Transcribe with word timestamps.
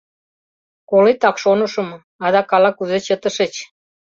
Колетак, 0.89 1.35
шонышым, 1.43 1.89
адак 2.25 2.49
ала-кузе 2.55 2.97
чытышыч. 3.05 3.53